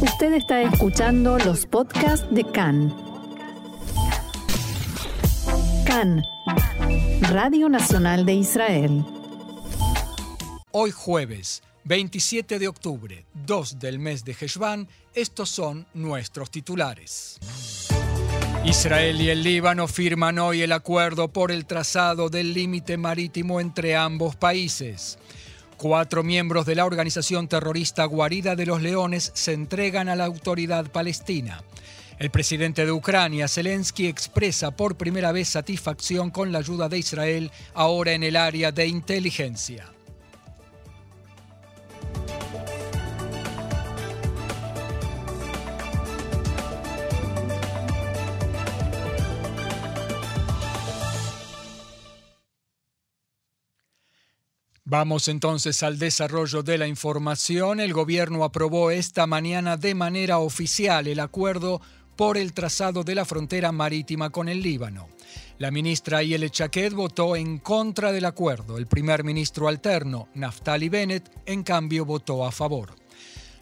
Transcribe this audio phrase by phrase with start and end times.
[0.00, 2.94] Usted está escuchando los podcasts de CAN.
[5.86, 6.22] CAN,
[7.30, 9.04] Radio Nacional de Israel.
[10.70, 17.38] Hoy jueves, 27 de octubre, 2 del mes de Heshvan, estos son nuestros titulares.
[18.66, 23.96] Israel y el Líbano firman hoy el acuerdo por el trazado del límite marítimo entre
[23.96, 25.18] ambos países.
[25.76, 30.90] Cuatro miembros de la organización terrorista Guarida de los Leones se entregan a la autoridad
[30.90, 31.62] palestina.
[32.18, 37.50] El presidente de Ucrania, Zelensky, expresa por primera vez satisfacción con la ayuda de Israel
[37.74, 39.95] ahora en el área de inteligencia.
[54.88, 57.80] Vamos entonces al desarrollo de la información.
[57.80, 61.80] El gobierno aprobó esta mañana de manera oficial el acuerdo
[62.14, 65.08] por el trazado de la frontera marítima con el Líbano.
[65.58, 68.78] La ministra Yele Chaquet votó en contra del acuerdo.
[68.78, 72.94] El primer ministro alterno, Naftali Bennett, en cambio votó a favor.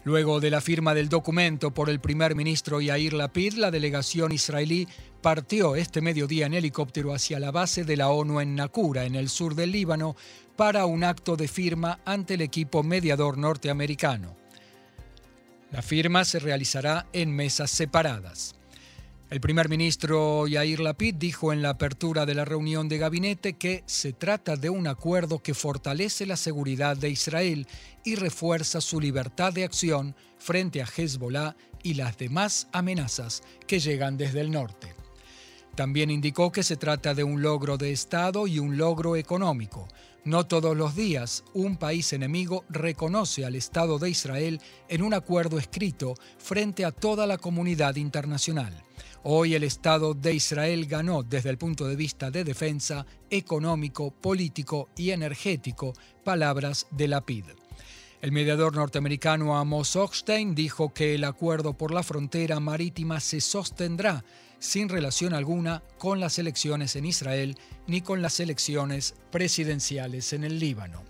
[0.05, 4.87] Luego de la firma del documento por el primer ministro Yair Lapid, la delegación israelí
[5.19, 9.29] partió este mediodía en helicóptero hacia la base de la ONU en Nakura, en el
[9.29, 10.15] sur del Líbano,
[10.55, 14.37] para un acto de firma ante el equipo mediador norteamericano.
[15.71, 18.53] La firma se realizará en mesas separadas.
[19.31, 23.83] El primer ministro Yair Lapid dijo en la apertura de la reunión de gabinete que
[23.87, 27.67] se trata de un acuerdo que fortalece la seguridad de Israel
[28.03, 34.15] y refuerza su libertad de acción frente a Hezbollah y las demás amenazas que llegan
[34.15, 34.94] desde el norte.
[35.75, 39.87] También indicó que se trata de un logro de Estado y un logro económico,
[40.25, 45.59] no todos los días un país enemigo reconoce al Estado de Israel en un acuerdo
[45.59, 48.83] escrito frente a toda la comunidad internacional.
[49.21, 54.89] Hoy el Estado de Israel ganó desde el punto de vista de defensa, económico, político
[54.95, 55.93] y energético,
[56.23, 57.45] palabras de la PID.
[58.21, 64.23] El mediador norteamericano Amos Hochstein dijo que el acuerdo por la frontera marítima se sostendrá
[64.59, 70.59] sin relación alguna con las elecciones en Israel ni con las elecciones presidenciales en el
[70.59, 71.03] Líbano.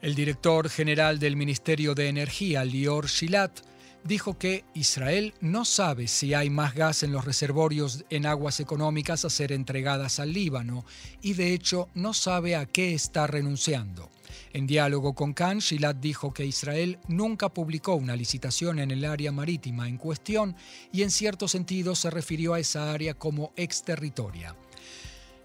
[0.00, 3.60] El director general del Ministerio de Energía, Lior Shilat,
[4.04, 9.24] dijo que Israel no sabe si hay más gas en los reservorios en aguas económicas
[9.24, 10.84] a ser entregadas al Líbano
[11.22, 14.08] y de hecho no sabe a qué está renunciando.
[14.52, 19.30] En diálogo con Khan, Shilat dijo que Israel nunca publicó una licitación en el área
[19.30, 20.56] marítima en cuestión
[20.92, 24.56] y en cierto sentido se refirió a esa área como exterritoria.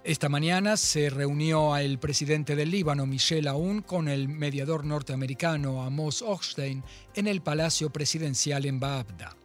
[0.06, 6.22] Esta mañana se reunió el presidente del Líbano, Michel Aoun, con el mediador norteamericano Amos
[6.22, 6.84] Hochstein
[7.16, 9.36] en el Palacio Presidencial en Baabda.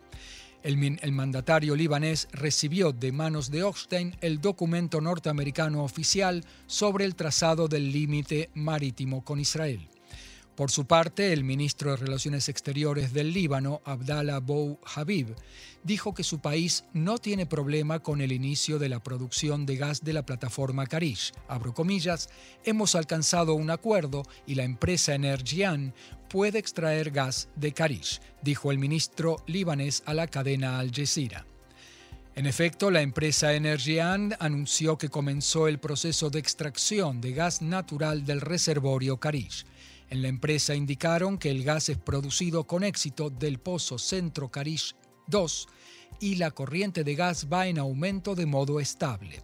[0.63, 7.67] El, mandatario libanés recibió de manos de Hochstein el documento norteamericano oficial sobre el trazado
[7.67, 9.89] del límite marítimo con Israel.
[10.57, 15.35] Por su parte, el ministro de Relaciones Exteriores del Líbano, Abdallah Bou Habib,
[15.83, 20.05] dijo que su país no tiene problema con el inicio de la producción de gas
[20.05, 21.33] de la plataforma Karish.
[21.49, 22.29] Abro comillas,
[22.65, 25.95] hemos alcanzado un acuerdo y la empresa Energian
[26.29, 31.47] puede extraer gas de Karish, dijo el ministro libanés a la cadena Al Jazeera.
[32.37, 38.25] En efecto, la empresa Energian anunció que comenzó el proceso de extracción de gas natural
[38.25, 39.67] del reservorio Karish.
[40.11, 44.97] En la empresa indicaron que el gas es producido con éxito del pozo Centro Karish
[45.29, 45.69] 2
[46.19, 49.41] y la corriente de gas va en aumento de modo estable.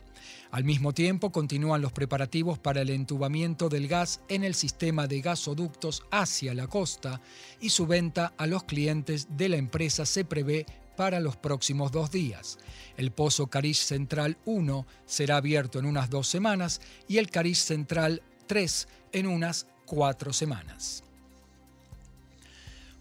[0.50, 5.21] Al mismo tiempo, continúan los preparativos para el entubamiento del gas en el sistema de
[5.21, 7.21] gasoductos hacia la costa
[7.60, 10.66] y su venta a los clientes de la empresa se prevé
[10.97, 12.59] para los próximos dos días.
[12.97, 18.22] El pozo Karish Central 1 será abierto en unas dos semanas y el Karish Central
[18.48, 21.02] 3 en unas cuatro semanas.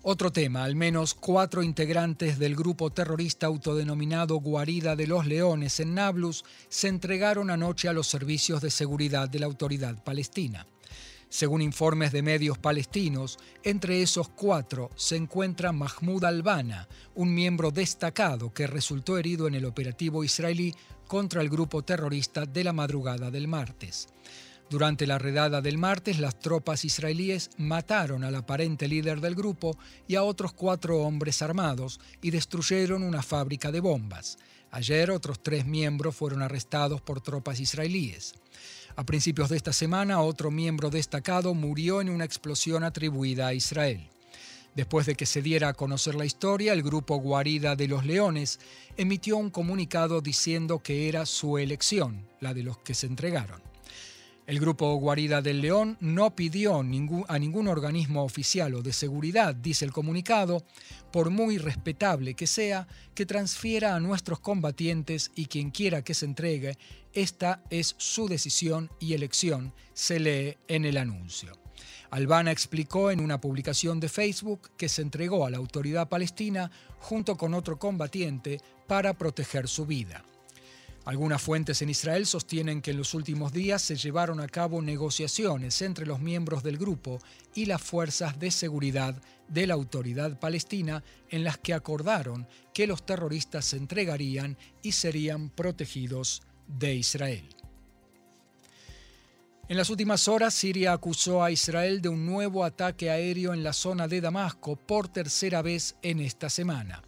[0.07, 5.95] Otro tema, al menos cuatro integrantes del grupo terrorista autodenominado Guarida de los Leones en
[5.95, 10.67] Nablus se entregaron anoche a los servicios de seguridad de la autoridad palestina.
[11.27, 18.53] Según informes de medios palestinos, entre esos cuatro se encuentra Mahmoud Albana, un miembro destacado
[18.53, 20.75] que resultó herido en el operativo israelí
[21.07, 24.07] contra el grupo terrorista de la madrugada del martes.
[24.69, 29.77] Durante la redada del martes, las tropas israelíes mataron al aparente líder del grupo
[30.07, 34.37] y a otros cuatro hombres armados y destruyeron una fábrica de bombas.
[34.71, 38.33] Ayer otros tres miembros fueron arrestados por tropas israelíes.
[38.95, 44.09] A principios de esta semana, otro miembro destacado murió en una explosión atribuida a Israel.
[44.73, 48.59] Después de que se diera a conocer la historia, el grupo Guarida de los Leones
[48.97, 53.74] emitió un comunicado diciendo que era su elección, la de los que se entregaron.
[54.47, 56.83] El grupo Guarida del León no pidió a
[57.39, 60.63] ningún organismo oficial o de seguridad, dice el comunicado,
[61.11, 66.25] por muy respetable que sea, que transfiera a nuestros combatientes y quien quiera que se
[66.25, 66.77] entregue,
[67.13, 71.53] esta es su decisión y elección, se lee en el anuncio.
[72.11, 76.69] Albana explicó en una publicación de Facebook que se entregó a la autoridad palestina
[76.99, 80.23] junto con otro combatiente para proteger su vida.
[81.05, 85.83] Algunas fuentes en Israel sostienen que en los últimos días se llevaron a cabo negociaciones
[85.83, 87.19] entre los miembros del grupo
[87.53, 93.05] y las fuerzas de seguridad de la autoridad palestina en las que acordaron que los
[93.05, 97.47] terroristas se entregarían y serían protegidos de Israel.
[99.67, 103.73] En las últimas horas, Siria acusó a Israel de un nuevo ataque aéreo en la
[103.73, 107.03] zona de Damasco por tercera vez en esta semana.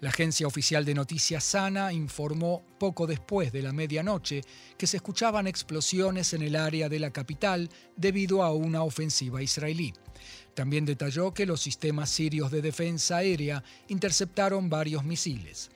[0.00, 4.40] La agencia oficial de noticias Sana informó poco después de la medianoche
[4.78, 9.92] que se escuchaban explosiones en el área de la capital debido a una ofensiva israelí.
[10.54, 15.70] También detalló que los sistemas sirios de defensa aérea interceptaron varios misiles.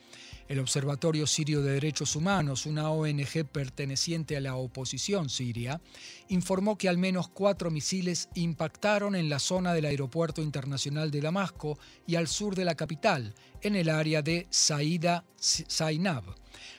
[0.47, 5.81] El Observatorio Sirio de Derechos Humanos, una ONG perteneciente a la oposición siria,
[6.27, 11.79] informó que al menos cuatro misiles impactaron en la zona del Aeropuerto Internacional de Damasco
[12.05, 16.23] y al sur de la capital, en el área de Saida Zainab.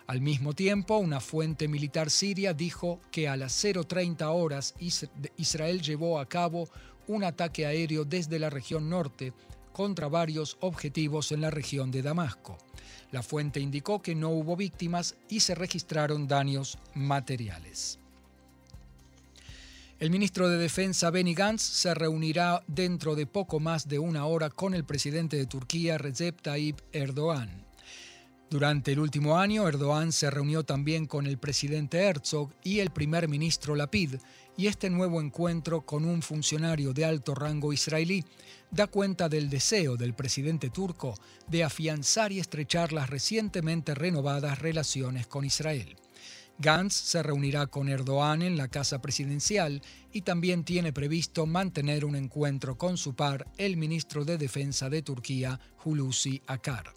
[0.06, 4.74] Al mismo tiempo, una fuente militar siria dijo que a las 0.30 horas
[5.36, 6.68] Israel llevó a cabo
[7.08, 9.32] un ataque aéreo desde la región norte
[9.76, 12.56] contra varios objetivos en la región de Damasco.
[13.12, 17.99] La fuente indicó que no hubo víctimas y se registraron daños materiales.
[20.00, 24.49] El ministro de Defensa Benny Gantz se reunirá dentro de poco más de una hora
[24.49, 27.65] con el presidente de Turquía Recep Tayyip Erdogan.
[28.48, 33.26] Durante el último año, Erdogan se reunió también con el presidente Herzog y el primer
[33.28, 34.14] ministro Lapid,
[34.56, 38.25] y este nuevo encuentro con un funcionario de alto rango israelí
[38.70, 41.14] da cuenta del deseo del presidente turco
[41.48, 45.96] de afianzar y estrechar las recientemente renovadas relaciones con Israel.
[46.58, 49.82] Gantz se reunirá con Erdogan en la casa presidencial
[50.12, 55.02] y también tiene previsto mantener un encuentro con su par, el ministro de Defensa de
[55.02, 56.94] Turquía, Hulusi Akar.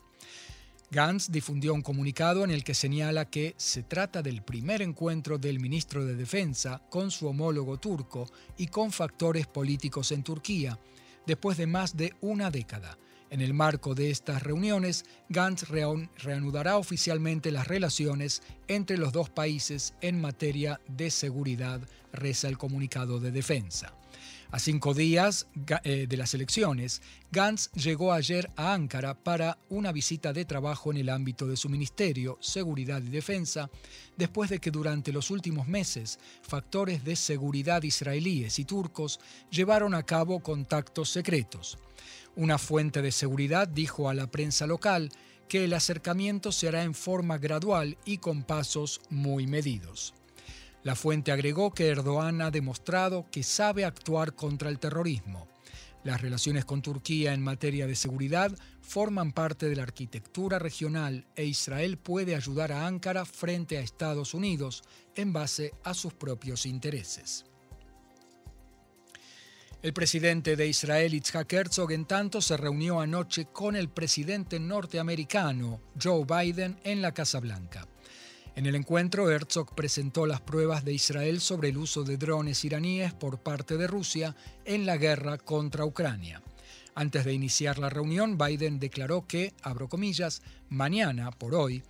[0.92, 5.60] Gantz difundió un comunicado en el que señala que se trata del primer encuentro del
[5.60, 8.28] ministro de Defensa con su homólogo turco
[8.58, 10.80] y con factores políticos en Turquía,
[11.28, 12.98] después de más de una década.
[13.30, 19.94] En el marco de estas reuniones, Gantz reanudará oficialmente las relaciones entre los dos países
[20.02, 21.82] en materia de seguridad,
[22.12, 23.94] reza el comunicado de defensa.
[24.51, 25.48] A cinco días
[25.84, 30.98] eh, de las elecciones, Gantz llegó ayer a Ankara para una visita de trabajo en
[30.98, 33.69] el ámbito de su ministerio, Seguridad y Defensa,
[34.18, 39.19] después de que durante los últimos meses factores de seguridad israelíes y turcos
[39.51, 41.78] llevaron a cabo contactos secretos.
[42.36, 45.12] Una fuente de seguridad dijo a la prensa local
[45.48, 50.16] que el acercamiento se hará en forma gradual y con pasos muy medidos.
[50.84, 55.48] La fuente agregó que Erdogan ha demostrado que sabe actuar contra el terrorismo.
[56.04, 61.45] Las relaciones con Turquía en materia de seguridad forman parte de la arquitectura regional e
[61.45, 64.83] Israel puede ayudar a Ankara frente a Estados Unidos
[65.16, 67.45] en base a sus propios intereses.
[69.81, 75.81] El presidente de Israel, Itzhak Herzog, en tanto, se reunió anoche con el presidente norteamericano,
[76.02, 77.88] Joe Biden, en la Casa Blanca.
[78.59, 83.13] En el encuentro, Herzog presentó las pruebas de Israel sobre el uso de drones iraníes
[83.13, 84.35] por parte de Rusia
[84.66, 86.44] en la guerra contra Ucrania.
[86.94, 91.83] Antes de iniciar la reunión, Biden declaró que, abro comillas, mañana, por hoy,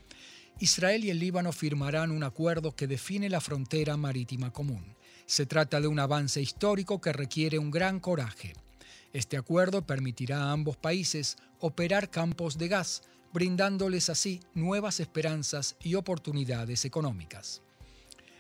[0.60, 4.96] Israel y el Líbano firmarán un acuerdo que define la frontera marítima común.
[5.26, 8.54] Se trata de un avance histórico que requiere un gran coraje.
[9.12, 13.02] Este acuerdo permitirá a ambos países operar campos de gas,
[13.34, 17.62] brindándoles así nuevas esperanzas y oportunidades económicas.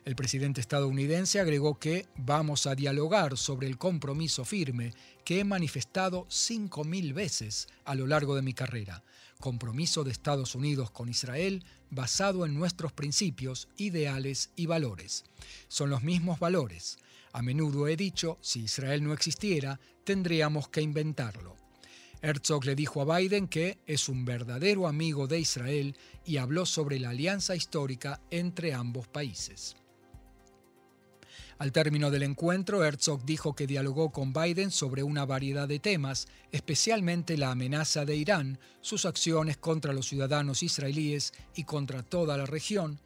[0.06, 4.94] El presidente estadounidense agregó que vamos a dialogar sobre el compromiso firme
[5.24, 9.04] que he manifestado 5.000 veces a lo largo de mi carrera,
[9.40, 15.26] compromiso de Estados Unidos con Israel basado en nuestros principios, ideales y valores.
[15.68, 16.98] Son los mismos valores.
[17.32, 21.56] A menudo he dicho, si Israel no existiera, tendríamos que inventarlo.
[22.22, 25.96] Herzog le dijo a Biden que es un verdadero amigo de Israel
[26.26, 29.76] y habló sobre la alianza histórica entre ambos países.
[31.60, 36.28] Al término del encuentro, Herzog dijo que dialogó con Biden sobre una variedad de temas,
[36.54, 42.46] especialmente la amenaza de Irán, sus acciones contra los ciudadanos israelíes y contra toda la
[42.46, 43.02] región,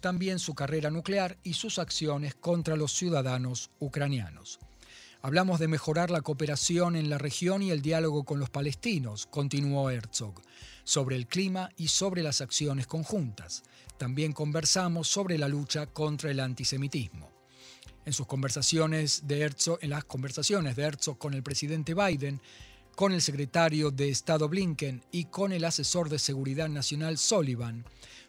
[0.00, 4.58] también su carrera nuclear y sus acciones contra los ciudadanos ucranianos.
[5.20, 9.90] Hablamos de mejorar la cooperación en la región y el diálogo con los palestinos, continuó
[9.90, 10.40] Herzog,
[10.84, 13.64] sobre el clima y sobre las acciones conjuntas.
[13.96, 17.32] También conversamos sobre la lucha contra el antisemitismo.
[18.04, 22.40] En sus conversaciones de Herzog, en las conversaciones de Herzog con el presidente Biden,
[22.94, 27.84] con el secretario de Estado Blinken y con el asesor de Seguridad Nacional Sullivan,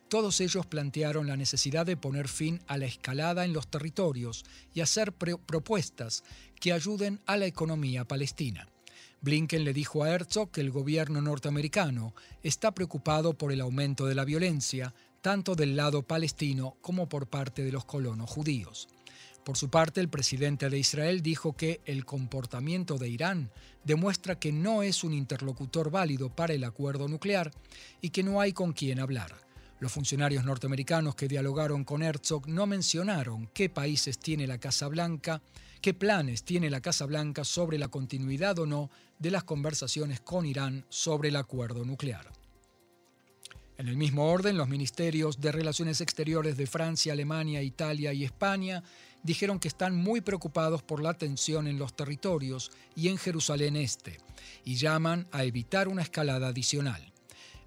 [0.09, 4.81] todos ellos plantearon la necesidad de poner fin a la escalada en los territorios y
[4.81, 6.23] hacer propuestas
[6.59, 8.67] que ayuden a la economía palestina.
[9.21, 14.15] Blinken le dijo a Herzog que el gobierno norteamericano está preocupado por el aumento de
[14.15, 18.87] la violencia, tanto del lado palestino como por parte de los colonos judíos.
[19.43, 23.51] Por su parte, el presidente de Israel dijo que el comportamiento de Irán
[23.83, 27.51] demuestra que no es un interlocutor válido para el acuerdo nuclear
[28.01, 29.48] y que no hay con quién hablar.
[29.79, 35.41] Los funcionarios norteamericanos que dialogaron con Herzog no mencionaron qué países tiene la Casa Blanca,
[35.81, 40.45] qué planes tiene la Casa Blanca sobre la continuidad o no de las conversaciones con
[40.45, 42.29] Irán sobre el acuerdo nuclear.
[43.77, 48.83] En el mismo orden, los ministerios de Relaciones Exteriores de Francia, Alemania, Italia y España
[49.23, 54.19] dijeron que están muy preocupados por la tensión en los territorios y en Jerusalén Este,
[54.65, 57.13] y llaman a evitar una escalada adicional.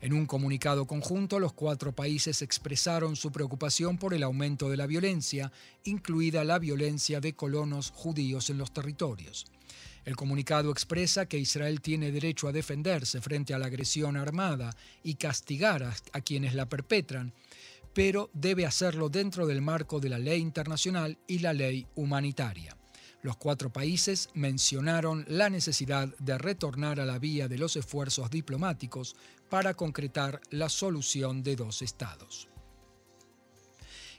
[0.03, 4.89] En un comunicado conjunto, los cuatro países expresaron su preocupación por el aumento de la
[4.89, 5.53] violencia,
[5.85, 9.47] incluida la violencia de colonos judíos en los territorios.
[10.05, 15.15] El comunicado expresa que Israel tiene derecho a defenderse frente a la agresión armada y
[15.15, 17.33] castigar a, quienes la perpetran,
[17.95, 22.77] pero debe hacerlo dentro del marco de la ley internacional y la ley humanitaria.
[23.23, 29.15] Los cuatro países mencionaron la necesidad de retornar a la vía de los esfuerzos diplomáticos
[29.49, 32.49] para concretar la solución de dos estados.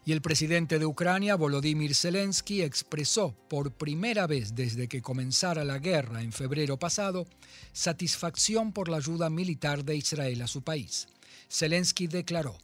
[0.06, 5.80] Y el presidente de Ucrania, Volodymyr Zelensky, expresó por primera vez desde que comenzara la
[5.80, 7.26] guerra en febrero pasado
[7.74, 11.08] satisfacción por la ayuda militar de Israel a su país.
[11.50, 12.58] Zelensky declaró,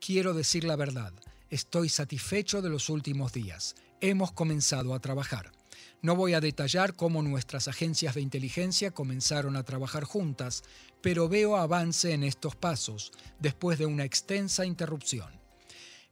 [0.00, 1.12] quiero decir la verdad,
[1.50, 3.74] estoy satisfecho de los últimos días.
[4.00, 5.52] Hemos comenzado a trabajar.
[6.02, 10.64] No voy a detallar cómo nuestras agencias de inteligencia comenzaron a trabajar juntas,
[11.00, 15.30] pero veo avance en estos pasos, después de una extensa interrupción.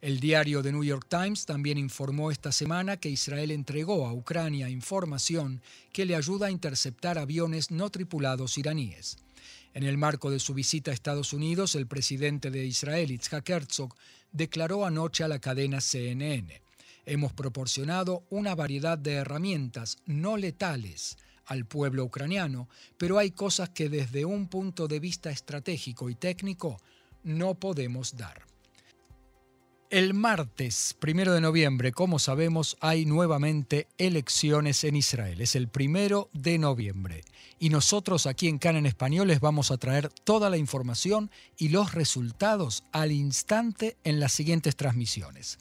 [0.01, 4.71] El diario The New York Times también informó esta semana que Israel entregó a Ucrania
[4.71, 5.61] información
[5.93, 9.19] que le ayuda a interceptar aviones no tripulados iraníes.
[9.75, 13.97] En el marco de su visita a Estados Unidos, el presidente de Israel, Itzhak Herzog,
[14.31, 16.70] declaró anoche a la cadena CNN.
[17.11, 23.89] Hemos proporcionado una variedad de herramientas no letales al pueblo ucraniano, pero hay cosas que
[23.89, 26.81] desde un punto de vista estratégico y técnico
[27.25, 28.47] no podemos dar.
[29.91, 35.41] El martes, primero de noviembre, como sabemos, hay nuevamente elecciones en Israel.
[35.41, 37.25] Es el primero de noviembre.
[37.59, 41.71] Y nosotros aquí en Can en Español les vamos a traer toda la información y
[41.71, 45.59] los resultados al instante en las siguientes transmisiones.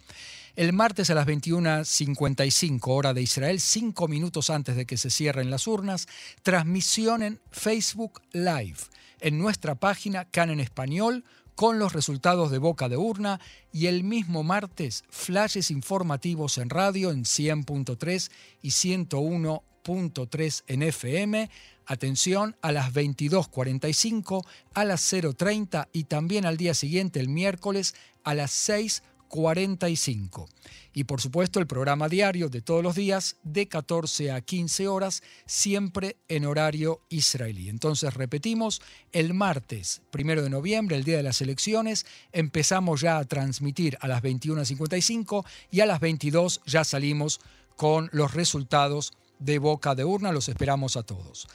[0.59, 5.49] El martes a las 21.55 hora de Israel, cinco minutos antes de que se cierren
[5.49, 6.05] las urnas,
[6.43, 8.75] transmisión en Facebook Live,
[9.21, 11.23] en nuestra página Can en Español
[11.55, 13.39] con los resultados de boca de urna
[13.71, 18.29] y el mismo martes flashes informativos en radio en 100.3
[18.61, 21.49] y 101.3 en FM.
[21.85, 28.33] Atención a las 22.45, a las 0.30 y también al día siguiente, el miércoles, a
[28.33, 30.49] las 6 45.
[30.93, 35.23] Y por supuesto el programa diario de todos los días de 14 a 15 horas,
[35.45, 37.69] siempre en horario israelí.
[37.69, 38.81] Entonces repetimos,
[39.13, 44.07] el martes, primero de noviembre, el día de las elecciones, empezamos ya a transmitir a
[44.07, 47.39] las 21.55 y a las 22 ya salimos
[47.77, 50.33] con los resultados de boca de urna.
[50.33, 51.47] Los esperamos a todos.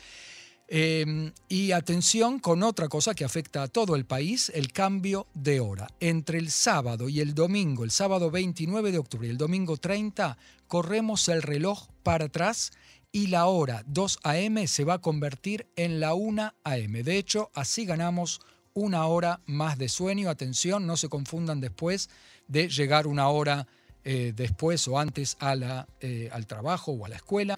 [0.66, 5.60] Em, y atención con otra cosa que afecta a todo el país, el cambio de
[5.60, 5.88] hora.
[6.00, 10.38] Entre el sábado y el domingo, el sábado 29 de octubre y el domingo 30,
[10.66, 12.72] corremos el reloj para atrás
[13.12, 14.66] y la hora 2 a.m.
[14.66, 17.02] se va a convertir en la 1 a.m.
[17.02, 18.40] De hecho, así ganamos
[18.72, 20.30] una hora más de sueño.
[20.30, 22.08] Atención, no se confundan después
[22.48, 23.66] de llegar una hora
[24.02, 27.54] eh, después o antes a la, eh, al trabajo o a la escuela.